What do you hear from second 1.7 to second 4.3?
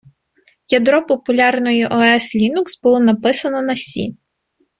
ОС Linux було написане на Сі.